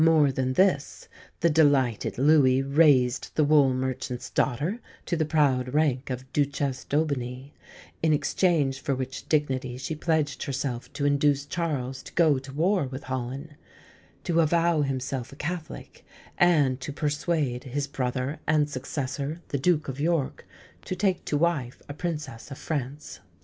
More 0.03 0.31
than 0.31 0.53
this, 0.53 1.07
the 1.41 1.49
delighted 1.51 2.17
Louis 2.17 2.63
raised 2.63 3.29
the 3.35 3.43
wool 3.43 3.71
merchant's 3.71 4.31
daughter 4.31 4.79
to 5.05 5.15
the 5.15 5.25
proud 5.25 5.75
rank 5.75 6.09
of 6.09 6.33
Duchesse 6.33 6.85
d'Aubigny, 6.85 7.53
in 8.01 8.11
exchange 8.11 8.79
for 8.81 8.95
which 8.95 9.29
dignity 9.29 9.77
she 9.77 9.93
pledged 9.93 10.41
herself 10.41 10.91
to 10.93 11.05
induce 11.05 11.45
Charles 11.45 12.01
to 12.01 12.13
go 12.13 12.39
to 12.39 12.51
war 12.51 12.85
with 12.87 13.03
Holland; 13.03 13.53
to 14.23 14.39
avow 14.41 14.81
himself 14.81 15.31
a 15.31 15.35
Catholic; 15.35 16.03
and 16.39 16.81
to 16.81 16.91
persuade 16.91 17.65
his 17.65 17.85
brother 17.85 18.39
and 18.47 18.67
successor, 18.67 19.41
the 19.49 19.59
Duke 19.59 19.87
of 19.87 19.99
York, 19.99 20.47
to 20.85 20.95
take 20.95 21.25
to 21.25 21.37
wife 21.37 21.79
a 21.87 21.93
Princess 21.93 22.49
of 22.49 22.57
France. 22.57 23.19